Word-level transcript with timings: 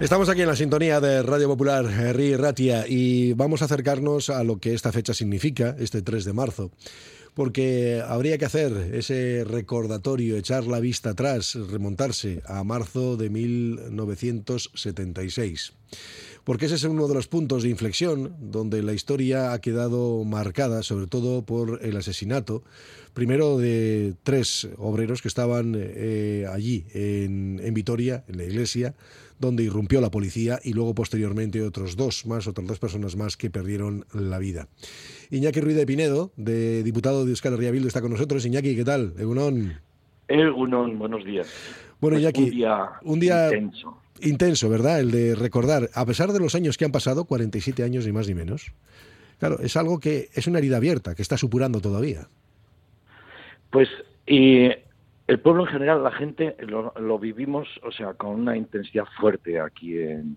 Estamos 0.00 0.28
aquí 0.28 0.42
en 0.42 0.48
la 0.48 0.56
sintonía 0.56 1.00
de 1.00 1.22
Radio 1.22 1.46
Popular, 1.46 1.86
Henry 1.86 2.34
Ratia, 2.34 2.84
y 2.88 3.32
vamos 3.34 3.62
a 3.62 3.66
acercarnos 3.66 4.28
a 4.28 4.42
lo 4.42 4.58
que 4.58 4.74
esta 4.74 4.90
fecha 4.90 5.14
significa, 5.14 5.76
este 5.78 6.02
3 6.02 6.24
de 6.24 6.32
marzo 6.32 6.72
porque 7.34 8.02
habría 8.06 8.38
que 8.38 8.44
hacer 8.44 8.94
ese 8.94 9.42
recordatorio, 9.44 10.36
echar 10.36 10.66
la 10.66 10.78
vista 10.80 11.10
atrás, 11.10 11.56
remontarse 11.68 12.42
a 12.46 12.64
marzo 12.64 13.16
de 13.16 13.28
1976 13.28 15.74
porque 16.44 16.66
ese 16.66 16.74
es 16.76 16.84
uno 16.84 17.08
de 17.08 17.14
los 17.14 17.26
puntos 17.26 17.62
de 17.62 17.70
inflexión 17.70 18.36
donde 18.38 18.82
la 18.82 18.92
historia 18.92 19.52
ha 19.52 19.60
quedado 19.60 20.24
marcada, 20.24 20.82
sobre 20.82 21.06
todo 21.06 21.42
por 21.42 21.80
el 21.82 21.96
asesinato, 21.96 22.62
primero 23.14 23.58
de 23.58 24.14
tres 24.22 24.68
obreros 24.76 25.22
que 25.22 25.28
estaban 25.28 25.74
eh, 25.76 26.46
allí 26.52 26.84
en, 26.92 27.60
en 27.62 27.74
Vitoria, 27.74 28.24
en 28.28 28.36
la 28.36 28.44
iglesia, 28.44 28.94
donde 29.38 29.62
irrumpió 29.62 30.00
la 30.00 30.10
policía 30.10 30.60
y 30.62 30.72
luego 30.72 30.94
posteriormente 30.94 31.62
otros 31.62 31.96
dos 31.96 32.26
más, 32.26 32.46
otras 32.46 32.66
dos 32.66 32.78
personas 32.78 33.16
más 33.16 33.36
que 33.36 33.50
perdieron 33.50 34.04
la 34.12 34.38
vida. 34.38 34.68
Iñaki 35.30 35.60
Ruiz 35.60 35.76
de 35.76 35.86
Pinedo, 35.86 36.32
de 36.36 36.82
diputado 36.82 37.24
de 37.24 37.30
Euskal 37.30 37.54
Herria 37.54 37.70
Bildu, 37.70 37.88
está 37.88 38.00
con 38.00 38.12
nosotros. 38.12 38.44
Iñaki, 38.46 38.76
¿qué 38.76 38.84
tal? 38.84 39.14
Egunon. 39.18 39.80
Egunon, 40.28 40.98
buenos 40.98 41.24
días. 41.24 41.48
Bueno, 42.00 42.16
pues 42.16 42.22
Iñaki, 42.22 42.64
un 43.02 43.20
día, 43.20 43.46
intenso. 43.46 44.03
Intenso, 44.20 44.68
¿verdad? 44.68 45.00
El 45.00 45.10
de 45.10 45.34
recordar, 45.34 45.90
a 45.94 46.06
pesar 46.06 46.32
de 46.32 46.40
los 46.40 46.54
años 46.54 46.76
que 46.76 46.84
han 46.84 46.92
pasado, 46.92 47.24
47 47.24 47.82
años 47.82 48.06
ni 48.06 48.12
más 48.12 48.28
ni 48.28 48.34
menos. 48.34 48.72
Claro, 49.38 49.58
es 49.60 49.76
algo 49.76 49.98
que 49.98 50.28
es 50.34 50.46
una 50.46 50.58
herida 50.58 50.76
abierta, 50.76 51.14
que 51.14 51.22
está 51.22 51.36
supurando 51.36 51.80
todavía. 51.80 52.28
Pues 53.70 53.88
y 54.26 54.68
el 55.26 55.40
pueblo 55.40 55.64
en 55.64 55.72
general, 55.72 56.02
la 56.02 56.12
gente, 56.12 56.56
lo, 56.60 57.18
vivimos, 57.18 57.68
o 57.82 57.90
sea, 57.90 58.14
con 58.14 58.30
una 58.30 58.56
intensidad 58.56 59.04
fuerte 59.18 59.60
aquí 59.60 59.98
en, 59.98 60.36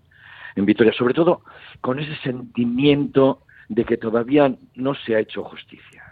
en 0.56 0.66
Vitoria, 0.66 0.92
sobre 0.92 1.14
todo 1.14 1.42
con 1.80 1.98
ese 1.98 2.16
sentimiento 2.22 3.42
de 3.68 3.84
que 3.84 3.96
todavía 3.96 4.54
no 4.74 4.94
se 4.94 5.14
ha 5.14 5.20
hecho 5.20 5.44
justicia. 5.44 6.07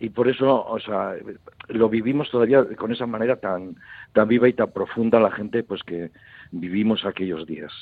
Y 0.00 0.08
por 0.08 0.28
eso, 0.28 0.66
o 0.66 0.80
sea, 0.80 1.14
lo 1.68 1.88
vivimos 1.90 2.30
todavía 2.30 2.64
con 2.76 2.90
esa 2.90 3.06
manera 3.06 3.36
tan, 3.36 3.76
tan 4.14 4.26
viva 4.26 4.48
y 4.48 4.54
tan 4.54 4.72
profunda 4.72 5.20
la 5.20 5.30
gente, 5.30 5.62
pues 5.62 5.82
que 5.82 6.10
vivimos 6.50 7.04
aquellos 7.04 7.46
días. 7.46 7.72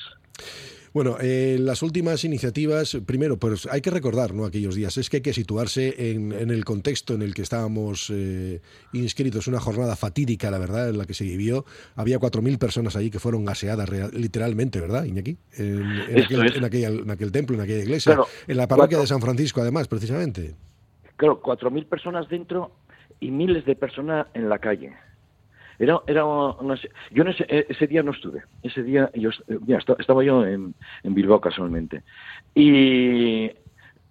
Bueno, 0.93 1.17
eh, 1.21 1.57
las 1.59 1.83
últimas 1.83 2.23
iniciativas, 2.23 2.97
primero, 3.05 3.37
pues 3.37 3.67
hay 3.67 3.79
que 3.79 3.91
recordar, 3.91 4.33
¿no? 4.33 4.45
Aquellos 4.45 4.75
días, 4.75 4.97
es 4.97 5.09
que 5.09 5.17
hay 5.17 5.21
que 5.21 5.33
situarse 5.33 6.11
en, 6.11 6.31
el 6.31 6.65
contexto 6.65 7.13
en 7.13 7.21
el 7.21 7.33
que 7.33 7.43
estábamos 7.43 8.11
eh, 8.11 8.59
inscritos, 8.93 9.47
una 9.47 9.59
jornada 9.59 9.95
fatídica, 9.95 10.49
la 10.49 10.57
verdad, 10.57 10.89
en 10.89 10.97
la 10.97 11.05
que 11.05 11.13
se 11.13 11.23
vivió. 11.25 11.63
Había 11.95 12.19
4.000 12.19 12.57
personas 12.57 12.95
allí 12.95 13.11
que 13.11 13.19
fueron 13.19 13.45
gaseadas 13.45 13.89
literalmente, 14.13 14.81
¿verdad, 14.81 15.03
Iñaki? 15.03 15.37
En, 15.57 15.83
en, 16.09 16.63
aquel, 16.63 17.31
templo, 17.31 17.55
en 17.55 17.61
aquella 17.61 17.83
iglesia, 17.83 18.17
en 18.47 18.57
la 18.57 18.67
parroquia 18.67 18.97
de 18.97 19.07
San 19.07 19.21
Francisco, 19.21 19.61
además, 19.61 19.87
precisamente. 19.87 20.55
Claro, 21.19 21.41
4.000 21.41 21.85
personas 21.85 22.29
dentro 22.29 22.71
y 23.19 23.29
miles 23.29 23.65
de 23.65 23.75
personas 23.75 24.27
en 24.33 24.47
la 24.47 24.57
calle. 24.57 24.93
Era, 25.77 25.99
era 26.07 26.21
yo 26.21 27.23
ese, 27.23 27.45
e, 27.49 27.65
ese, 27.67 27.87
día 27.87 28.03
no 28.03 28.11
estuve. 28.11 28.43
Ese 28.63 28.83
día 28.83 29.11
yo 29.13 29.29
estaba 29.99 30.23
yo 30.23 30.45
en, 30.45 30.73
Bilbao 31.03 31.41
casualmente. 31.41 32.03
Y, 32.55 33.51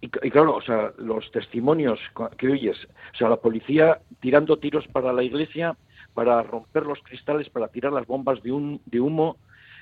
y, 0.03 0.31
claro, 0.31 0.57
o 0.57 0.61
sea, 0.61 0.93
los 0.99 1.31
testimonios 1.31 1.99
que 2.37 2.51
oyes, 2.51 2.77
o 3.15 3.17
sea, 3.17 3.31
la 3.31 3.37
policía 3.37 4.01
tirando 4.21 4.59
tiros 4.59 4.87
para 4.89 5.11
la 5.15 5.23
iglesia, 5.23 5.79
para 6.13 6.43
romper 6.43 6.85
los 6.85 6.99
cristales, 7.03 7.49
para 7.49 7.69
tirar 7.69 7.91
las 7.91 8.07
bombas 8.07 8.43
de, 8.43 8.53
un, 8.53 8.83
de 8.85 9.01
humo, 9.01 9.39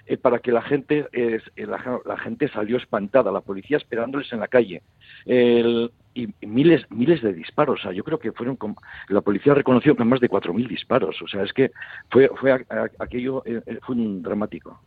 eh, 0.07 0.17
para 0.17 0.39
que 0.39 0.53
la 0.53 0.63
gente, 0.63 1.09
eh, 1.13 1.41
la, 1.57 2.01
la, 2.05 2.19
gente 2.19 2.47
salió 2.47 2.77
espantada, 2.77 3.33
la 3.33 3.41
policía 3.41 3.79
esperándoles 3.79 4.33
en 4.33 4.39
la 4.39 4.47
calle. 4.47 4.83
El, 5.25 5.91
y 6.17 6.47
miles 6.47 6.83
miles 6.91 7.23
de 7.23 7.33
disparos. 7.33 7.81
O 7.81 7.83
sea, 7.83 7.93
yo 7.93 8.03
creo 8.03 8.19
que 8.19 8.33
fueron 8.33 8.57
la 9.09 9.21
policía 9.21 9.55
reconoció 9.55 9.95
que 9.95 10.05
más 10.05 10.21
de 10.21 10.31
4.000 10.31 10.67
disparos. 10.67 11.21
O 11.23 11.29
sea, 11.29 11.43
es 11.45 11.53
que 11.53 11.71
fue 12.11 12.31
fue 12.41 12.53
aquello 12.99 13.43
eh, 13.45 13.61
eh, 13.67 13.79
fue 13.85 13.95
un 13.95 14.23
dramático. 14.23 14.81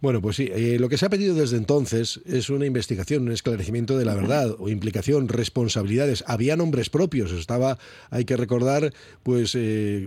Bueno, 0.00 0.22
pues 0.22 0.36
sí. 0.36 0.48
Eh, 0.52 0.78
lo 0.78 0.88
que 0.88 0.96
se 0.96 1.06
ha 1.06 1.10
pedido 1.10 1.34
desde 1.34 1.56
entonces 1.56 2.22
es 2.24 2.48
una 2.48 2.66
investigación, 2.66 3.24
un 3.24 3.32
esclarecimiento 3.32 3.98
de 3.98 4.04
la 4.04 4.14
verdad 4.14 4.54
o 4.58 4.68
implicación, 4.68 5.28
responsabilidades. 5.28 6.24
Había 6.26 6.56
nombres 6.56 6.88
propios. 6.88 7.32
Estaba, 7.32 7.78
hay 8.10 8.24
que 8.24 8.36
recordar, 8.36 8.92
pues 9.22 9.58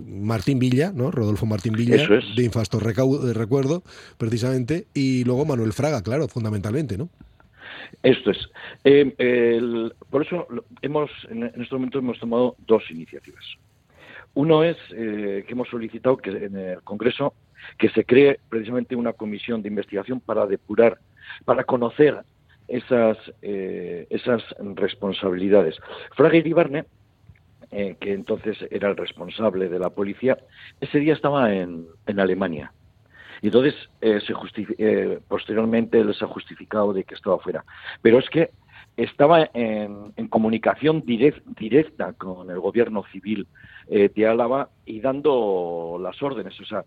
Martín 0.06 0.58
Villa, 0.58 0.92
¿no? 0.94 1.10
Rodolfo 1.10 1.44
Martín 1.46 1.74
Villa 1.74 1.96
de 2.36 2.42
Infastor 2.42 2.82
Recuerdo, 2.84 3.82
precisamente, 4.16 4.86
y 4.94 5.24
luego 5.24 5.44
Manuel 5.44 5.72
Fraga, 5.72 6.02
claro, 6.02 6.28
fundamentalmente, 6.28 6.96
¿no? 6.96 7.10
Esto 8.02 8.30
es. 8.30 8.50
Eh, 8.84 9.90
por 10.10 10.22
eso 10.22 10.46
hemos, 10.82 11.10
en 11.28 11.44
este 11.44 11.74
momento 11.74 11.98
hemos 11.98 12.18
tomado 12.18 12.56
dos 12.66 12.90
iniciativas. 12.90 13.44
Uno 14.34 14.62
es 14.62 14.76
eh, 14.92 15.44
que 15.46 15.52
hemos 15.52 15.68
solicitado 15.68 16.16
que 16.16 16.30
en 16.30 16.56
el 16.56 16.82
Congreso 16.82 17.34
que 17.78 17.90
se 17.90 18.04
cree 18.04 18.40
precisamente 18.48 18.96
una 18.96 19.12
comisión 19.12 19.60
de 19.60 19.68
investigación 19.68 20.20
para 20.20 20.46
depurar, 20.46 20.98
para 21.44 21.64
conocer 21.64 22.20
esas, 22.68 23.18
eh, 23.42 24.06
esas 24.08 24.42
responsabilidades. 24.76 25.76
Fraga 26.16 26.36
Iribarne, 26.36 26.86
que 27.70 28.12
entonces 28.12 28.58
era 28.72 28.88
el 28.88 28.96
responsable 28.96 29.68
de 29.68 29.78
la 29.78 29.90
policía, 29.90 30.36
ese 30.80 30.98
día 30.98 31.12
estaba 31.12 31.54
en, 31.54 31.86
en 32.06 32.18
Alemania 32.18 32.72
y 33.42 33.46
entonces, 33.46 33.74
eh, 34.00 34.20
se 34.20 34.34
eh, 34.78 35.18
posteriormente 35.26 36.04
les 36.04 36.22
ha 36.22 36.26
justificado 36.26 36.92
de 36.92 37.04
que 37.04 37.14
estaba 37.14 37.38
fuera. 37.38 37.64
Pero 38.02 38.18
es 38.18 38.28
que 38.28 38.50
estaba 38.96 39.48
en, 39.54 40.12
comunicación 40.28 41.02
directa 41.04 42.12
con 42.12 42.50
el 42.50 42.60
gobierno 42.60 43.04
civil 43.10 43.46
eh, 43.88 44.10
de 44.14 44.26
Álava 44.26 44.68
y 44.84 45.00
dando 45.00 45.98
las 46.00 46.22
órdenes. 46.22 46.60
O 46.60 46.64
sea, 46.64 46.84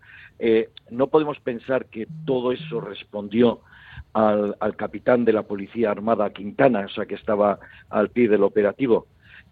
no 0.90 1.08
podemos 1.08 1.40
pensar 1.40 1.86
que 1.86 2.06
todo 2.24 2.52
eso 2.52 2.80
respondió 2.80 3.60
al, 4.12 4.54
capitán 4.76 5.24
de 5.24 5.32
la 5.32 5.42
Policía 5.42 5.90
Armada 5.90 6.32
Quintana, 6.32 6.86
o 6.86 6.88
sea, 6.88 7.06
que 7.06 7.16
estaba 7.16 7.58
al 7.90 8.10
pie 8.10 8.28
del 8.28 8.44
operativo. 8.44 9.08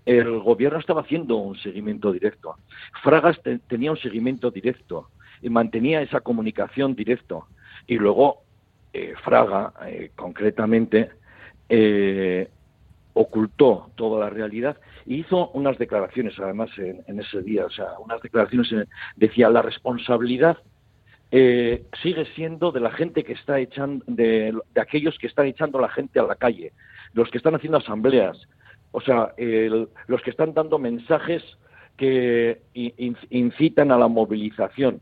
El 0.07 0.39
gobierno 0.41 0.79
estaba 0.79 1.01
haciendo 1.01 1.37
un 1.37 1.57
seguimiento 1.57 2.13
directo. 2.13 2.57
Fragas 3.03 3.41
tenía 3.67 3.91
un 3.91 3.99
seguimiento 3.99 4.51
directo 4.51 5.09
y 5.43 5.51
mantenía 5.51 6.01
esa 6.01 6.21
comunicación 6.21 6.95
directa. 6.95 7.41
Y 7.87 7.97
luego 7.97 8.43
eh, 8.93 9.15
Fraga, 9.25 9.73
eh, 9.87 10.11
concretamente, 10.15 11.11
eh, 11.69 12.49
ocultó 13.15 13.91
toda 13.95 14.21
la 14.21 14.31
realidad 14.31 14.77
y 15.07 15.21
hizo 15.21 15.49
unas 15.51 15.79
declaraciones, 15.79 16.39
además, 16.39 16.71
en, 16.77 17.19
ese 17.19 17.43
día, 17.43 17.65
o 17.65 17.71
sea, 17.71 17.99
unas 17.99 18.21
declaraciones, 18.21 18.89
decía, 19.17 19.49
la 19.49 19.63
responsabilidad 19.63 20.59
sigue 21.31 22.27
siendo 22.35 22.73
de 22.73 22.81
la 22.81 22.91
gente 22.91 23.25
que 23.25 23.33
está 23.33 23.59
echando, 23.59 24.05
de, 24.07 24.55
aquellos 24.79 25.19
que 25.19 25.27
están 25.27 25.47
echando 25.47 25.79
a 25.79 25.83
la 25.83 25.89
gente 25.89 26.21
a 26.21 26.25
la 26.25 26.37
calle, 26.37 26.73
los 27.15 27.31
que 27.31 27.39
están 27.39 27.55
haciendo 27.55 27.79
asambleas, 27.79 28.39
o 28.91 29.01
sea, 29.01 29.33
los 29.39 30.21
que 30.23 30.31
están 30.31 30.53
dando 30.53 30.79
mensajes 30.79 31.43
que 31.97 32.61
incitan 32.75 33.93
a 33.93 33.99
la 33.99 34.09
movilización. 34.09 35.01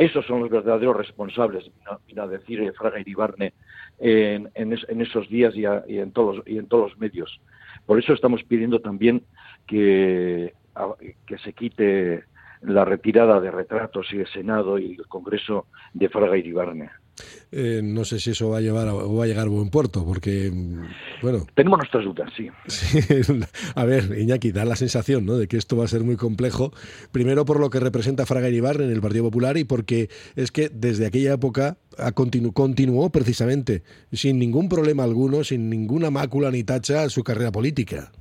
Esos 0.00 0.24
son 0.24 0.40
los 0.40 0.48
verdaderos 0.48 0.96
responsables, 0.96 1.70
vino, 2.06 2.22
a 2.22 2.26
decir 2.26 2.72
Fraga 2.72 2.98
Iribarne 2.98 3.52
en, 3.98 4.50
en, 4.54 5.00
esos 5.02 5.28
días 5.28 5.54
y, 5.54 5.66
en 5.98 6.12
todos, 6.12 6.42
y 6.46 6.56
en 6.56 6.68
todos 6.68 6.92
los 6.92 6.98
medios. 6.98 7.38
Por 7.84 7.98
eso 7.98 8.14
estamos 8.14 8.42
pidiendo 8.44 8.80
también 8.80 9.22
que, 9.66 10.54
que 11.26 11.38
se 11.40 11.52
quite 11.52 12.24
la 12.62 12.86
retirada 12.86 13.40
de 13.40 13.50
retratos 13.50 14.10
y 14.14 14.20
el 14.20 14.26
Senado 14.28 14.78
y 14.78 14.92
el 14.92 15.06
Congreso 15.06 15.66
de 15.92 16.08
Fraga 16.08 16.38
Iribarne. 16.38 16.88
Eh, 17.52 17.80
no 17.82 18.04
sé 18.04 18.20
si 18.20 18.30
eso 18.30 18.50
va 18.50 18.58
a 18.58 18.60
llevar 18.60 18.88
a, 18.88 18.92
va 18.92 19.24
a 19.24 19.26
llegar 19.26 19.46
a 19.46 19.50
buen 19.50 19.70
puerto, 19.70 20.04
porque, 20.04 20.52
bueno... 21.22 21.46
Tenemos 21.54 21.78
nuestras 21.78 22.04
dudas, 22.04 22.32
sí. 22.36 22.48
A 23.74 23.84
ver, 23.84 24.16
Iñaki, 24.18 24.52
da 24.52 24.64
la 24.64 24.76
sensación 24.76 25.26
¿no? 25.26 25.36
de 25.36 25.48
que 25.48 25.56
esto 25.56 25.76
va 25.76 25.84
a 25.84 25.88
ser 25.88 26.04
muy 26.04 26.16
complejo, 26.16 26.72
primero 27.12 27.44
por 27.44 27.58
lo 27.58 27.70
que 27.70 27.80
representa 27.80 28.26
Fraga 28.26 28.48
Iribarren 28.48 28.88
en 28.88 28.94
el 28.94 29.00
Partido 29.00 29.24
Popular 29.24 29.56
y 29.56 29.64
porque 29.64 30.08
es 30.36 30.52
que 30.52 30.68
desde 30.68 31.06
aquella 31.06 31.34
época 31.34 31.78
continuó 32.14 33.10
precisamente, 33.10 33.82
sin 34.12 34.38
ningún 34.38 34.68
problema 34.68 35.04
alguno, 35.04 35.44
sin 35.44 35.68
ninguna 35.68 36.10
mácula 36.10 36.50
ni 36.50 36.64
tacha, 36.64 37.08
su 37.08 37.24
carrera 37.24 37.52
política. 37.52 38.12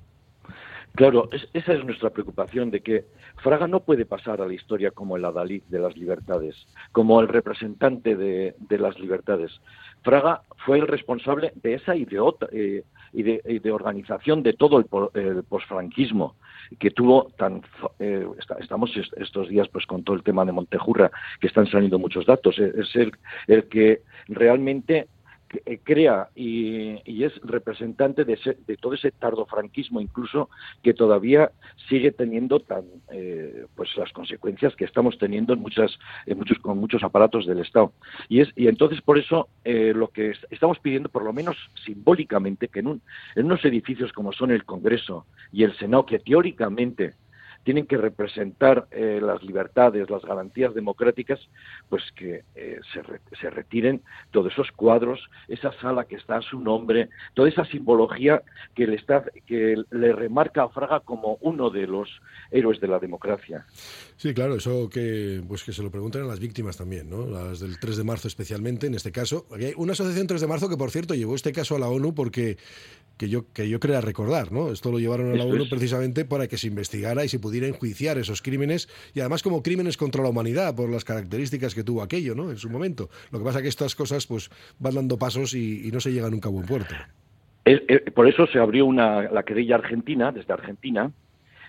Claro, 0.99 1.29
esa 1.53 1.73
es 1.73 1.85
nuestra 1.85 2.09
preocupación 2.09 2.71
de 2.71 2.81
que 2.81 3.05
Fraga 3.37 3.69
no 3.69 3.79
puede 3.79 4.05
pasar 4.05 4.41
a 4.41 4.45
la 4.45 4.53
historia 4.53 4.91
como 4.91 5.15
el 5.15 5.23
adalid 5.23 5.63
de 5.69 5.79
las 5.79 5.95
libertades, 5.95 6.67
como 6.91 7.21
el 7.21 7.29
representante 7.29 8.17
de, 8.17 8.53
las 8.77 8.99
libertades. 8.99 9.61
Fraga 10.03 10.41
fue 10.65 10.77
el 10.77 10.87
responsable 10.87 11.53
de 11.55 11.75
esa 11.75 11.93
de, 11.93 12.03
eh, 12.51 12.83
y 13.13 13.59
de, 13.59 13.71
organización 13.71 14.43
de 14.43 14.51
todo 14.51 14.77
el, 14.77 15.43
posfranquismo 15.45 16.35
que 16.79 16.91
tuvo 16.91 17.31
tan 17.37 17.61
eh, 17.99 18.27
estamos 18.59 18.91
estos 19.15 19.47
días 19.47 19.69
pues 19.69 19.85
con 19.85 20.03
todo 20.03 20.17
el 20.17 20.23
tema 20.23 20.43
de 20.43 20.51
Montejurra 20.51 21.11
que 21.39 21.47
están 21.47 21.65
saliendo 21.67 21.97
muchos 21.97 22.25
datos 22.25 22.59
es 22.59 22.95
el, 22.95 23.13
el 23.47 23.69
que 23.69 24.01
realmente 24.27 25.07
crea 25.83 26.29
y, 26.35 27.23
es 27.23 27.33
representante 27.43 28.23
de, 28.23 28.37
todo 28.79 28.93
ese 28.93 29.11
tardofranquismo 29.11 29.99
incluso 29.99 30.49
que 30.83 30.93
todavía 30.93 31.51
sigue 31.89 32.11
teniendo 32.11 32.59
tan 32.59 32.85
eh, 33.11 33.65
pues 33.75 33.89
las 33.97 34.11
consecuencias 34.13 34.75
que 34.75 34.85
estamos 34.85 35.17
teniendo 35.17 35.53
en 35.53 35.59
muchas 35.59 35.97
en 36.25 36.37
muchos 36.37 36.59
con 36.59 36.77
muchos 36.77 37.03
aparatos 37.03 37.45
del 37.45 37.59
Estado. 37.59 37.91
Y 38.29 38.41
es 38.41 38.49
y 38.55 38.67
entonces 38.67 39.01
por 39.01 39.17
eso 39.17 39.49
eh, 39.65 39.93
lo 39.95 40.09
que 40.09 40.33
estamos 40.49 40.79
pidiendo 40.79 41.09
por 41.09 41.23
lo 41.23 41.33
menos 41.33 41.57
simbólicamente 41.85 42.67
que 42.67 42.79
en, 42.79 42.87
un, 42.87 43.01
en 43.35 43.45
unos 43.45 43.63
edificios 43.65 44.13
como 44.13 44.31
son 44.31 44.51
el 44.51 44.63
Congreso 44.65 45.25
y 45.51 45.63
el 45.63 45.75
Senado 45.77 46.05
que 46.05 46.19
teóricamente 46.19 47.15
tienen 47.63 47.85
que 47.85 47.97
representar 47.97 48.87
eh, 48.91 49.19
las 49.21 49.43
libertades, 49.43 50.09
las 50.09 50.23
garantías 50.23 50.73
democráticas, 50.73 51.39
pues 51.89 52.03
que 52.15 52.43
eh, 52.55 52.79
se, 52.93 53.01
se, 53.39 53.49
retiren 53.49 54.01
todos 54.31 54.53
esos 54.53 54.71
cuadros, 54.71 55.19
esa 55.47 55.71
sala 55.79 56.05
que 56.05 56.15
está 56.15 56.37
a 56.37 56.41
su 56.41 56.59
nombre, 56.59 57.09
toda 57.33 57.49
esa 57.49 57.65
simbología 57.65 58.41
que 58.75 58.87
le, 58.87 58.95
está, 58.95 59.25
que 59.45 59.75
le 59.91 60.13
remarca 60.13 60.63
a 60.63 60.69
Fraga 60.69 61.01
como 61.01 61.37
uno 61.41 61.69
de 61.69 61.87
los 61.87 62.09
héroes 62.51 62.79
de 62.79 62.87
la 62.87 62.99
democracia. 62.99 63.65
Sí, 64.17 64.33
claro, 64.33 64.55
eso 64.55 64.89
que, 64.89 65.41
pues 65.47 65.63
que 65.63 65.73
se 65.73 65.83
lo 65.83 65.91
pregunten 65.91 66.23
a 66.23 66.25
las 66.25 66.39
víctimas 66.39 66.77
también, 66.77 67.09
¿no? 67.09 67.27
las 67.27 67.59
del 67.59 67.79
3 67.79 67.97
de 67.97 68.03
marzo 68.03 68.27
especialmente, 68.27 68.87
en 68.87 68.95
este 68.95 69.11
caso. 69.11 69.45
hay 69.51 69.73
una 69.77 69.93
asociación 69.93 70.27
3 70.27 70.41
de 70.41 70.47
marzo 70.47 70.69
que, 70.69 70.77
por 70.77 70.91
cierto, 70.91 71.13
llevó 71.13 71.35
este 71.35 71.51
caso 71.51 71.75
a 71.75 71.79
la 71.79 71.89
ONU 71.89 72.13
porque 72.15 72.57
que 73.17 73.27
yo, 73.27 73.51
que 73.51 73.67
yo 73.67 73.81
quería 73.81 73.99
recordar, 73.99 74.53
¿no? 74.53 74.71
Esto 74.71 74.91
lo 74.91 74.97
llevaron 74.97 75.33
a 75.33 75.35
la 75.35 75.43
ONU 75.43 75.67
precisamente 75.69 76.23
para 76.23 76.47
que 76.47 76.57
se 76.57 76.67
investigara 76.67 77.25
y 77.25 77.27
se 77.27 77.37
pudiera 77.37 77.48
enjuiciar 77.53 78.17
esos 78.17 78.41
crímenes 78.41 78.89
y 79.13 79.19
además 79.19 79.43
como 79.43 79.63
crímenes 79.63 79.97
contra 79.97 80.23
la 80.23 80.29
humanidad 80.29 80.75
por 80.75 80.89
las 80.89 81.03
características 81.03 81.75
que 81.75 81.83
tuvo 81.83 82.01
aquello, 82.01 82.35
¿no? 82.35 82.49
En 82.49 82.57
su 82.57 82.69
momento. 82.69 83.09
Lo 83.31 83.39
que 83.39 83.45
pasa 83.45 83.59
es 83.59 83.63
que 83.63 83.69
estas 83.69 83.95
cosas 83.95 84.25
pues 84.27 84.49
van 84.79 84.95
dando 84.95 85.17
pasos 85.17 85.53
y, 85.53 85.89
no 85.91 85.99
se 85.99 86.11
llega 86.11 86.29
nunca 86.29 86.49
a 86.49 86.51
buen 86.51 86.65
puerto. 86.65 86.93
por 88.13 88.27
eso 88.27 88.47
se 88.47 88.59
abrió 88.59 88.85
una, 88.85 89.23
la 89.23 89.43
querella 89.43 89.75
argentina, 89.75 90.31
desde 90.31 90.53
Argentina, 90.53 91.11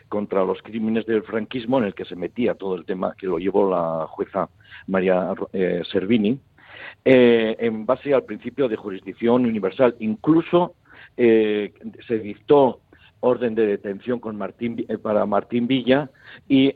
contra 0.08 0.44
los 0.44 0.60
crímenes 0.62 1.06
del 1.06 1.22
franquismo 1.22 1.78
en 1.78 1.84
el 1.84 1.94
que 1.94 2.04
se 2.04 2.16
metía 2.16 2.54
todo 2.54 2.74
el 2.74 2.84
tema 2.84 3.14
que 3.16 3.26
lo 3.26 3.38
llevó 3.38 3.70
la 3.70 4.06
jueza 4.08 4.50
María 4.86 5.32
eh, 5.52 5.82
Servini, 5.90 6.38
eh, 7.04 7.56
en 7.58 7.86
base 7.86 8.12
al 8.12 8.24
principio 8.24 8.68
de 8.68 8.76
jurisdicción 8.76 9.46
universal. 9.46 9.94
Incluso 10.00 10.74
eh, 11.16 11.72
se 12.06 12.18
dictó 12.18 12.80
orden 13.20 13.54
de 13.54 13.66
detención 13.66 14.18
con 14.18 14.36
Martín, 14.36 14.84
eh, 14.88 14.98
para 14.98 15.24
Martín 15.26 15.66
Villa 15.66 16.10
y, 16.48 16.70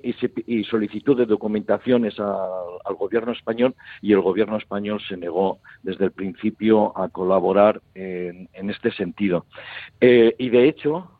solicitud 0.64 1.16
de 1.16 1.26
documentaciones 1.26 2.18
al 2.20 2.94
gobierno 2.94 3.32
español 3.32 3.74
y 4.02 4.12
el 4.12 4.20
gobierno 4.20 4.56
español 4.56 5.00
se 5.08 5.16
negó 5.16 5.58
desde 5.82 6.04
el 6.04 6.12
principio 6.12 6.96
a 6.96 7.08
colaborar 7.08 7.80
en, 7.94 8.48
este 8.70 8.92
sentido. 8.92 9.46
Eh, 10.00 10.34
y 10.38 10.48
de 10.50 10.68
hecho, 10.68 11.10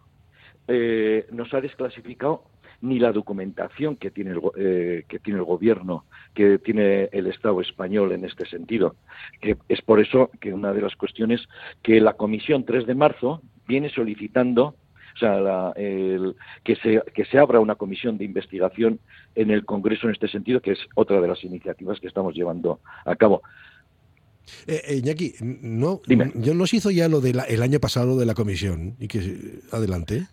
eh, 0.69 1.27
nos 1.31 1.53
ha 1.55 1.61
desclasificado 1.61 2.45
ni 2.81 2.99
la 2.99 3.13
documentación 3.13 3.97
que 3.97 4.11
tiene, 4.11 4.33
el, 4.33 5.05
que 5.09 5.19
tiene 5.19 5.39
el 5.39 5.45
gobierno, 5.45 6.05
que 6.35 6.59
tiene 6.59 7.09
el 7.13 7.29
Estado 7.29 7.61
español 7.63 8.13
en 8.13 8.25
este 8.25 8.45
sentido. 8.47 8.97
es 9.41 9.81
por 9.83 10.01
eso 10.01 10.31
que 10.41 10.53
una 10.53 10.73
de 10.73 10.83
las 10.83 10.95
cuestiones 10.97 11.41
que 11.83 12.01
la 12.01 12.13
Comisión 12.13 12.65
3 12.65 12.87
de 12.87 12.95
marzo 12.95 13.41
viene 13.67 13.89
solicitando 13.89 14.75
o 15.15 15.19
sea, 15.19 15.73
que, 15.75 16.77
se, 16.77 17.03
que 17.15 17.25
se 17.25 17.39
abra 17.39 17.61
una 17.61 17.77
comisión 17.77 18.19
de 18.19 18.25
investigación 18.25 18.99
en 19.35 19.51
el 19.51 19.65
Congreso 19.65 20.07
en 20.07 20.15
este 20.15 20.29
sentido, 20.29 20.61
que 20.61 20.73
es 20.73 20.81
otra 20.95 21.21
de 21.21 21.29
las 21.29 21.45
iniciativas 21.45 22.01
que 22.01 22.09
estamos 22.09 22.35
llevando 22.35 22.81
a 23.05 23.15
cabo. 23.15 23.43
Eh, 24.67 24.83
eh 24.89 24.97
Iñaki, 24.97 25.35
no, 25.41 26.01
yo 26.35 26.55
no 26.55 26.67
se 26.67 26.77
hizo 26.77 26.91
ya 26.91 27.09
lo 27.09 27.21
del 27.21 27.41
el 27.49 27.63
año 27.63 27.81
pasado 27.81 28.19
de 28.19 28.27
la 28.27 28.35
comisión 28.35 28.97
y 28.99 29.09
que 29.09 29.61
adelante. 29.73 30.27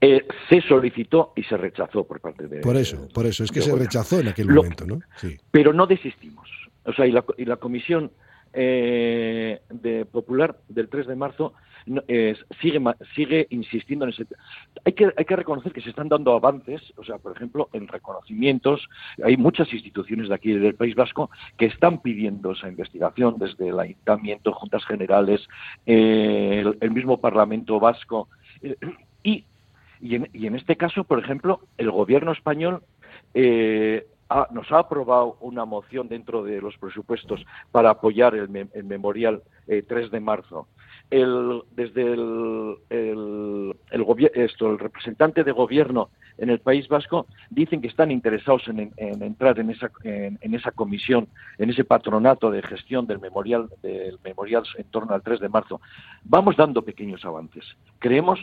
Eh, 0.00 0.26
se 0.48 0.60
solicitó 0.62 1.32
y 1.36 1.42
se 1.44 1.56
rechazó 1.56 2.04
por 2.04 2.20
parte 2.20 2.46
de. 2.46 2.60
Por 2.60 2.76
eso, 2.76 3.08
por 3.12 3.26
eso 3.26 3.44
es 3.44 3.50
que 3.50 3.60
se 3.60 3.74
rechazó 3.74 4.20
en 4.20 4.28
aquel 4.28 4.48
momento, 4.48 4.86
¿no? 4.86 5.00
Sí. 5.16 5.36
Pero 5.50 5.72
no 5.72 5.86
desistimos. 5.86 6.48
O 6.84 6.92
sea, 6.92 7.06
y 7.06 7.12
la, 7.12 7.24
y 7.36 7.44
la 7.44 7.56
comisión 7.56 8.10
eh, 8.52 9.60
de 9.70 10.04
popular 10.04 10.56
del 10.68 10.88
3 10.88 11.06
de 11.06 11.16
marzo 11.16 11.54
sigue, 12.60 12.80
sigue 13.14 13.46
insistiendo 13.50 14.04
en 14.04 14.10
ese. 14.10 14.26
Hay 14.84 14.92
que, 14.92 15.12
hay 15.16 15.24
que 15.24 15.36
reconocer 15.36 15.72
que 15.72 15.80
se 15.80 15.90
están 15.90 16.08
dando 16.08 16.32
avances, 16.32 16.80
o 16.96 17.04
sea, 17.04 17.18
por 17.18 17.34
ejemplo, 17.36 17.68
en 17.72 17.88
reconocimientos. 17.88 18.88
Hay 19.24 19.36
muchas 19.36 19.72
instituciones 19.72 20.28
de 20.28 20.34
aquí 20.34 20.52
del 20.52 20.74
País 20.74 20.94
Vasco 20.94 21.30
que 21.56 21.66
están 21.66 22.00
pidiendo 22.00 22.52
esa 22.52 22.68
investigación, 22.68 23.36
desde 23.38 23.68
el 23.68 23.80
Ayuntamiento, 23.80 24.52
Juntas 24.52 24.84
Generales, 24.84 25.46
eh, 25.86 26.64
el, 26.80 26.90
mismo 26.90 27.20
Parlamento 27.20 27.80
Vasco. 27.80 28.28
Eh, 28.62 28.76
y, 29.22 29.44
y, 30.00 30.16
en, 30.16 30.28
y 30.32 30.46
en 30.46 30.56
este 30.56 30.76
caso, 30.76 31.04
por 31.04 31.18
ejemplo, 31.18 31.60
el 31.78 31.90
Gobierno 31.90 32.32
español 32.32 32.82
eh, 33.34 34.06
nos 34.50 34.70
ha 34.72 34.80
aprobado 34.80 35.36
una 35.40 35.64
moción 35.64 36.08
dentro 36.08 36.42
de 36.42 36.60
los 36.60 36.76
presupuestos 36.78 37.44
para 37.70 37.90
apoyar 37.90 38.34
el, 38.34 38.48
memorial 38.84 39.42
3 39.66 39.88
eh, 39.90 40.08
de 40.10 40.20
marzo. 40.20 40.68
El, 41.10 41.62
desde 41.72 42.02
el, 42.12 42.76
el, 42.88 43.74
esto, 44.34 44.70
el 44.70 44.78
representante 44.78 45.44
de 45.44 45.52
gobierno 45.52 46.10
en 46.38 46.50
el 46.50 46.60
País 46.60 46.88
Vasco 46.88 47.26
dicen 47.50 47.80
que 47.80 47.88
están 47.88 48.10
interesados 48.10 48.66
en, 48.68 48.92
entrar 48.96 49.58
en 49.58 49.70
esa, 49.70 49.90
en, 50.04 50.54
esa 50.54 50.70
comisión, 50.70 51.28
en 51.58 51.70
ese 51.70 51.84
patronato 51.84 52.50
de 52.50 52.62
gestión 52.62 53.06
del 53.06 53.20
memorial, 53.20 53.68
del 53.82 54.18
memorial 54.24 54.64
en 54.76 54.84
torno 54.84 55.14
al 55.14 55.22
3 55.22 55.40
de 55.40 55.48
marzo. 55.48 55.80
Vamos 56.24 56.56
dando 56.56 56.82
pequeños 56.82 57.24
avances. 57.24 57.64
Creemos, 57.98 58.40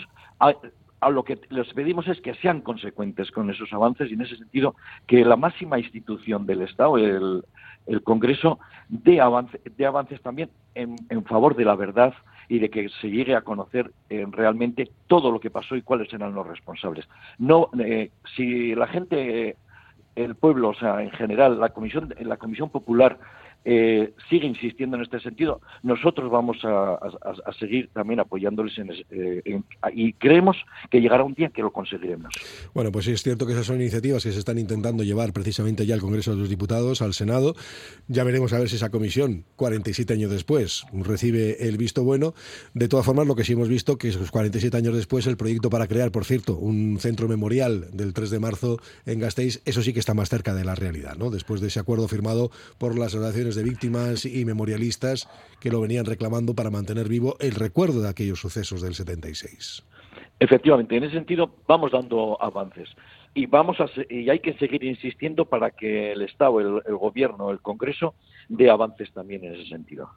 a 1.01 1.09
lo 1.09 1.23
que 1.23 1.39
les 1.49 1.73
pedimos 1.73 2.07
es 2.07 2.19
que 2.21 2.33
sean 2.35 2.61
consecuentes 2.61 3.31
con 3.31 3.49
esos 3.49 3.71
avances 3.73 4.09
y 4.09 4.13
en 4.13 4.21
ese 4.21 4.37
sentido 4.37 4.75
que 5.07 5.23
la 5.23 5.35
máxima 5.35 5.79
institución 5.79 6.45
del 6.45 6.61
Estado, 6.61 6.97
el, 6.97 7.43
Congreso, 8.03 8.59
dé, 8.87 9.19
avance, 9.19 9.59
avances 9.85 10.21
también 10.21 10.49
en, 10.75 10.97
favor 11.25 11.55
de 11.55 11.65
la 11.65 11.75
verdad 11.75 12.13
y 12.47 12.59
de 12.59 12.69
que 12.69 12.87
se 13.01 13.09
llegue 13.09 13.35
a 13.35 13.41
conocer 13.41 13.91
eh, 14.09 14.27
realmente 14.29 14.91
todo 15.07 15.31
lo 15.31 15.39
que 15.39 15.49
pasó 15.49 15.75
y 15.75 15.81
cuáles 15.81 16.13
eran 16.13 16.35
los 16.35 16.45
responsables. 16.45 17.07
No, 17.39 17.69
eh, 17.79 18.11
si 18.35 18.75
la 18.75 18.85
gente, 18.87 19.55
el 20.15 20.35
pueblo, 20.35 20.69
o 20.69 20.75
sea, 20.75 21.01
en 21.01 21.09
general, 21.11 21.59
la 21.59 21.69
comisión, 21.69 22.13
la 22.19 22.37
comisión 22.37 22.69
popular 22.69 23.17
eh, 23.65 24.13
sigue 24.29 24.47
insistiendo 24.47 24.95
en 24.95 25.03
este 25.03 25.19
sentido, 25.19 25.61
nosotros 25.83 26.31
vamos 26.31 26.57
a, 26.63 26.97
seguir 27.59 27.89
también 27.93 28.19
apoyándoles 28.19 28.73
eh, 29.11 29.61
y 29.93 30.13
creemos 30.13 30.57
que 30.89 31.01
llegará 31.01 31.23
un 31.23 31.33
día 31.33 31.49
que 31.49 31.61
lo 31.61 31.71
conseguiremos. 31.71 32.33
Bueno, 32.73 32.91
pues 32.91 33.07
es 33.07 33.21
cierto 33.21 33.45
que 33.45 33.53
esas 33.53 33.65
son 33.65 33.81
iniciativas 33.81 34.23
que 34.23 34.31
se 34.31 34.39
están 34.39 34.57
intentando 34.57 35.03
llevar 35.03 35.33
precisamente 35.33 35.85
ya 35.85 35.95
al 35.95 36.01
Congreso 36.01 36.31
de 36.31 36.37
los 36.37 36.49
Diputados, 36.49 37.01
al 37.01 37.13
Senado. 37.13 37.55
Ya 38.07 38.23
veremos 38.23 38.53
a 38.53 38.59
ver 38.59 38.69
si 38.69 38.77
esa 38.77 38.89
comisión, 38.89 39.45
47 39.55 40.13
años 40.13 40.31
después, 40.31 40.85
recibe 40.93 41.67
el 41.67 41.77
visto 41.77 42.03
bueno. 42.03 42.33
De 42.73 42.87
todas 42.87 43.05
formas, 43.05 43.27
lo 43.27 43.35
que 43.35 43.43
sí 43.43 43.53
hemos 43.53 43.69
visto 43.69 43.97
que 43.97 44.09
esos 44.09 44.31
47 44.31 44.75
años 44.77 44.95
después 44.95 45.27
el 45.27 45.37
proyecto 45.37 45.69
para 45.69 45.87
crear, 45.87 46.11
por 46.11 46.25
cierto, 46.25 46.55
un 46.55 46.97
centro 46.99 47.27
memorial 47.27 47.87
del 47.91 48.13
3 48.13 48.29
de 48.29 48.39
marzo 48.39 48.79
en 49.05 49.19
Gasteiz, 49.19 49.61
eso 49.65 49.81
sí 49.81 49.93
que 49.93 49.99
está 49.99 50.13
más 50.13 50.29
cerca 50.29 50.53
de 50.53 50.63
la 50.63 50.75
realidad, 50.75 51.15
¿no? 51.17 51.29
Después 51.29 51.61
de 51.61 51.67
ese 51.67 51.79
acuerdo 51.79 52.07
firmado 52.07 52.51
por 52.77 52.97
las 52.97 53.13
asociaciones 53.13 53.48
de 53.55 53.63
víctimas 53.63 54.25
y 54.25 54.45
memorialistas 54.45 55.27
que 55.59 55.69
lo 55.69 55.81
venían 55.81 56.05
reclamando 56.05 56.53
para 56.53 56.69
mantener 56.69 57.07
vivo 57.07 57.35
el 57.39 57.51
recuerdo 57.51 58.01
de 58.01 58.09
aquellos 58.09 58.39
sucesos 58.39 58.81
del 58.81 58.95
76. 58.95 59.83
Efectivamente, 60.39 60.95
en 60.95 61.03
ese 61.03 61.15
sentido 61.15 61.51
vamos 61.67 61.91
dando 61.91 62.41
avances 62.41 62.89
y 63.33 63.45
vamos 63.45 63.77
a 63.79 63.85
y 64.09 64.29
hay 64.29 64.39
que 64.39 64.53
seguir 64.55 64.83
insistiendo 64.83 65.45
para 65.45 65.71
que 65.71 66.13
el 66.13 66.21
Estado, 66.21 66.59
el, 66.59 66.95
Gobierno, 66.97 67.51
el 67.51 67.59
Congreso 67.59 68.15
dé 68.47 68.69
avances 68.69 69.11
también 69.13 69.43
en 69.43 69.55
ese 69.55 69.69
sentido. 69.69 70.09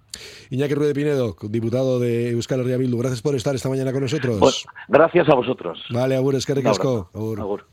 Iñaki 0.50 0.74
Ruede 0.74 0.94
Pinedo, 0.94 1.36
diputado 1.48 2.00
de 2.00 2.30
Euskal 2.30 2.60
Herria 2.60 2.78
Bildu, 2.78 2.98
gracias 2.98 3.22
por 3.22 3.34
estar 3.34 3.54
esta 3.54 3.68
mañana 3.68 3.92
con 3.92 4.02
nosotros. 4.02 4.66
gracias 4.88 5.28
a 5.28 5.34
vosotros. 5.34 5.84
Vale, 5.90 6.16
Agur, 6.16 6.34
es 6.34 6.46
que 6.46 6.54
recasco. 6.54 7.10
Agur. 7.14 7.66